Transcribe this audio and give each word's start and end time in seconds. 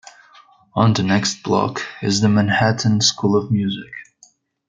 On 0.73 0.93
the 0.93 1.03
next 1.03 1.43
block 1.43 1.83
is 2.01 2.21
the 2.21 2.27
Manhattan 2.27 3.01
School 3.01 3.35
of 3.35 3.51
Music. 3.51 3.91